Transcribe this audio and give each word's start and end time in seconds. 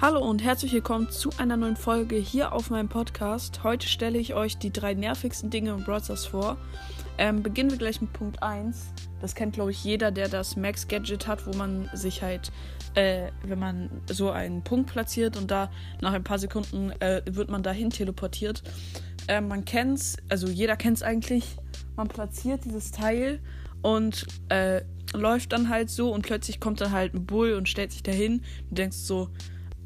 Hallo 0.00 0.20
und 0.20 0.44
herzlich 0.44 0.72
willkommen 0.72 1.10
zu 1.10 1.30
einer 1.38 1.56
neuen 1.56 1.74
Folge 1.74 2.14
hier 2.14 2.52
auf 2.52 2.70
meinem 2.70 2.88
Podcast. 2.88 3.64
Heute 3.64 3.88
stelle 3.88 4.16
ich 4.16 4.32
euch 4.32 4.56
die 4.56 4.72
drei 4.72 4.94
nervigsten 4.94 5.50
Dinge 5.50 5.70
im 5.70 5.82
Brothers 5.82 6.24
vor. 6.24 6.56
Ähm, 7.18 7.42
beginnen 7.42 7.72
wir 7.72 7.78
gleich 7.78 8.00
mit 8.00 8.12
Punkt 8.12 8.40
1. 8.40 8.92
Das 9.20 9.34
kennt, 9.34 9.54
glaube 9.54 9.72
ich, 9.72 9.82
jeder, 9.82 10.12
der 10.12 10.28
das 10.28 10.54
Max 10.54 10.86
Gadget 10.86 11.26
hat, 11.26 11.48
wo 11.48 11.56
man 11.58 11.90
sich 11.94 12.22
halt, 12.22 12.52
äh, 12.94 13.32
wenn 13.42 13.58
man 13.58 13.90
so 14.08 14.30
einen 14.30 14.62
Punkt 14.62 14.88
platziert 14.88 15.36
und 15.36 15.50
da 15.50 15.68
nach 16.00 16.12
ein 16.12 16.22
paar 16.22 16.38
Sekunden 16.38 16.92
äh, 17.00 17.22
wird 17.28 17.50
man 17.50 17.64
dahin 17.64 17.90
teleportiert. 17.90 18.62
Äh, 19.26 19.40
man 19.40 19.64
kennt's, 19.64 20.16
also 20.28 20.46
jeder 20.46 20.76
kennt 20.76 20.98
es 20.98 21.02
eigentlich. 21.02 21.56
Man 21.96 22.06
platziert 22.06 22.64
dieses 22.64 22.92
Teil 22.92 23.40
und 23.82 24.28
äh, 24.48 24.82
läuft 25.12 25.52
dann 25.52 25.68
halt 25.68 25.90
so 25.90 26.12
und 26.12 26.22
plötzlich 26.22 26.60
kommt 26.60 26.80
dann 26.80 26.92
halt 26.92 27.14
ein 27.14 27.26
Bull 27.26 27.54
und 27.54 27.68
stellt 27.68 27.90
sich 27.90 28.04
dahin. 28.04 28.42
Du 28.68 28.76
denkst 28.76 28.98
so, 28.98 29.30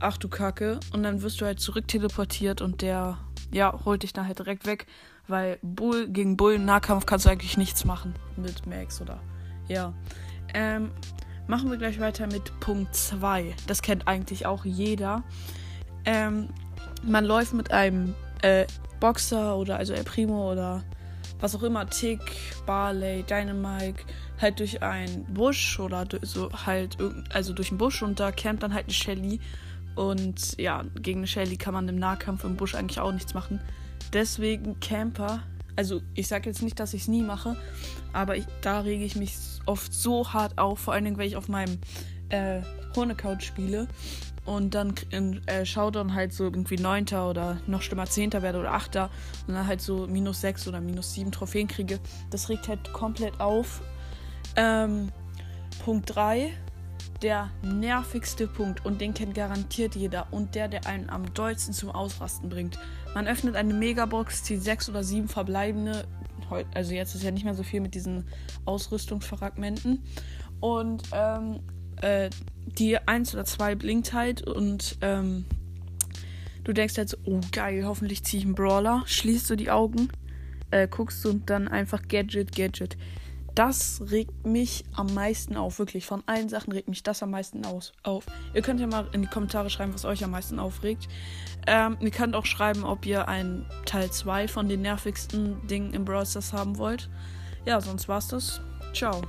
ach 0.03 0.17
du 0.19 0.29
Kacke. 0.29 0.81
Und 0.93 1.03
dann 1.03 1.23
wirst 1.23 1.41
du 1.41 1.47
halt 1.47 1.61
zurück 1.61 1.89
teleportiert 1.89 2.61
und 2.61 2.83
der, 2.83 3.19
ja, 3.53 3.79
holt 3.85 4.03
dich 4.03 4.13
dann 4.13 4.27
halt 4.27 4.39
direkt 4.39 4.67
weg. 4.67 4.87
Weil 5.29 5.59
Bull 5.63 6.09
gegen 6.09 6.37
Bull 6.37 6.55
im 6.55 6.65
Nahkampf 6.65 7.07
kannst 7.07 7.27
du 7.27 7.31
eigentlich 7.31 7.57
nichts 7.57 7.85
machen 7.85 8.15
mit 8.37 8.67
Max 8.67 9.01
oder, 9.01 9.21
ja. 9.69 9.95
Ähm, 10.53 10.91
machen 11.47 11.71
wir 11.71 11.79
gleich 11.79 12.01
weiter 12.01 12.27
mit 12.27 12.59
Punkt 12.61 12.95
2. 12.95 13.55
Das 13.67 13.83
kennt 13.83 14.09
eigentlich 14.09 14.47
auch 14.47 14.65
jeder. 14.65 15.23
Ähm, 16.05 16.49
man 17.05 17.25
läuft 17.25 17.53
mit 17.53 17.71
einem 17.71 18.15
äh, 18.43 18.67
Boxer 19.01 19.57
oder 19.57 19.77
also 19.77 19.93
El 19.93 20.05
Primo 20.05 20.53
oder 20.53 20.83
was 21.41 21.57
auch 21.57 21.63
immer, 21.63 21.89
Tick, 21.89 22.21
Barley, 22.67 23.25
Dynamike, 23.25 24.05
halt 24.41 24.61
durch 24.61 24.83
einen 24.83 25.25
Busch 25.25 25.81
oder 25.81 26.07
so 26.23 26.49
halt, 26.67 26.97
also 27.33 27.53
durch 27.53 27.71
einen 27.71 27.79
Busch 27.79 28.03
und 28.03 28.21
da 28.21 28.31
campt 28.31 28.63
dann 28.63 28.73
halt 28.73 28.85
eine 28.85 28.95
Shelly 28.95 29.41
und 29.95 30.59
ja, 30.59 30.85
gegen 31.01 31.27
Shelly 31.27 31.57
kann 31.57 31.75
man 31.75 31.89
im 31.89 31.99
Nahkampf 31.99 32.45
im 32.45 32.57
Busch 32.57 32.75
eigentlich 32.75 33.01
auch 33.01 33.13
nichts 33.13 33.35
machen. 33.35 33.61
Deswegen 34.13 34.81
Camper. 34.81 35.43
Also 35.75 36.03
ich 36.15 36.29
sage 36.29 36.51
jetzt 36.51 36.63
nicht, 36.63 36.79
dass 36.81 36.93
ich 36.93 37.03
es 37.03 37.09
nie 37.09 37.23
mache, 37.23 37.57
aber 38.13 38.37
ich, 38.37 38.45
da 38.61 38.81
rege 38.81 39.05
ich 39.05 39.17
mich 39.17 39.37
oft 39.65 39.93
so 39.93 40.33
hart 40.33 40.59
auf, 40.59 40.81
vor 40.81 40.93
allen 40.93 41.05
Dingen, 41.05 41.17
wenn 41.17 41.27
ich 41.27 41.37
auf 41.37 41.49
meinem 41.49 41.79
äh, 42.29 42.61
Hundecouch 42.95 43.41
spiele 43.41 43.89
und 44.45 44.75
dann 44.75 44.95
in 45.11 45.47
äh, 45.47 45.65
Showdown 45.65 46.15
halt 46.15 46.33
so 46.33 46.45
irgendwie 46.45 46.77
9. 46.77 47.07
oder 47.09 47.59
noch 47.67 47.81
schlimmer 47.81 48.07
10. 48.07 48.33
werde 48.35 48.59
oder 48.59 48.73
8. 48.73 48.97
und 48.97 49.55
dann 49.55 49.67
halt 49.67 49.81
so 49.81 50.07
minus 50.07 50.41
6 50.41 50.69
oder 50.69 50.81
minus 50.81 51.15
7 51.15 51.33
Trophäen 51.33 51.69
kriege. 51.69 52.01
Das 52.31 52.49
regt 52.49 52.69
halt 52.69 52.93
komplett 52.93 53.41
auf. 53.41 53.81
Ähm, 54.57 55.11
Punkt 55.85 56.15
3 56.15 56.53
der 57.23 57.51
nervigste 57.63 58.47
Punkt 58.47 58.85
und 58.85 59.01
den 59.01 59.15
kennt 59.15 59.35
garantiert 59.35 59.95
jeder 59.95 60.27
und 60.33 60.55
der, 60.55 60.69
der 60.69 60.87
einen 60.87 61.09
am 61.09 61.33
dollsten 61.35 61.73
zum 61.73 61.91
Ausrasten 61.91 62.49
bringt. 62.49 62.79
Man 63.15 63.29
öffnet 63.29 63.57
eine 63.57 63.75
Megabox, 63.75 64.43
zieht 64.43 64.63
sechs 64.63 64.89
oder 64.89 65.05
sieben 65.05 65.29
verbleibende, 65.29 66.07
also 66.75 66.93
jetzt 66.93 67.15
ist 67.15 67.23
ja 67.23 67.31
nicht 67.31 67.45
mehr 67.45 67.55
so 67.55 67.63
viel 67.63 67.81
mit 67.81 67.95
diesen 67.95 68.27
Ausrüstungsfragmenten 68.65 70.03
und 70.61 71.03
ähm, 71.13 71.61
äh, 72.01 72.31
die 72.67 72.99
eins 72.99 73.35
oder 73.35 73.45
zwei 73.45 73.75
blinkt 73.75 74.13
halt 74.13 74.43
und 74.47 74.99
ähm, 75.01 75.45
du 76.65 76.73
denkst 76.73 76.99
halt 76.99 77.09
so, 77.09 77.17
oh 77.25 77.41
geil, 77.53 77.85
hoffentlich 77.87 78.25
ziehe 78.25 78.41
ich 78.41 78.47
einen 78.47 78.55
Brawler, 78.55 79.03
schließt 79.07 79.49
du 79.51 79.57
die 79.57 79.71
Augen, 79.71 80.09
äh, 80.71 80.89
guckst 80.89 81.25
und 81.27 81.49
dann 81.49 81.69
einfach 81.69 82.03
Gadget, 82.09 82.55
Gadget 82.55 82.97
das 83.55 84.03
regt 84.11 84.47
mich 84.47 84.85
am 84.95 85.13
meisten 85.15 85.57
auf. 85.57 85.79
Wirklich, 85.79 86.07
von 86.07 86.23
allen 86.27 86.49
Sachen 86.49 86.73
regt 86.73 86.89
mich 86.89 87.03
das 87.03 87.23
am 87.23 87.31
meisten 87.31 87.65
aus, 87.65 87.93
auf. 88.03 88.25
Ihr 88.55 88.63
könnt 88.63 88.81
ja 88.81 88.87
mal 88.87 89.09
in 89.13 89.23
die 89.23 89.29
Kommentare 89.29 89.71
schreiben, 89.71 89.95
was 89.95 90.05
euch 90.05 90.25
am 90.25 90.31
meisten 90.31 90.59
aufregt. 90.59 91.09
Ähm, 91.67 91.97
ihr 92.01 92.11
könnt 92.11 92.35
auch 92.35 92.47
schreiben, 92.47 92.85
ob 92.85 93.07
ihr 93.07 93.29
einen 93.29 93.67
Teil 93.85 94.11
2 94.11 94.49
von 94.49 94.69
den 94.69 94.83
nervigsten 94.83 95.67
Dingen 95.67 95.93
im 95.93 96.05
Brawl 96.05 96.25
haben 96.53 96.79
wollt. 96.79 97.09
Ja, 97.65 97.81
sonst 97.81 98.09
war's 98.09 98.29
das. 98.29 98.61
Ciao. 98.93 99.23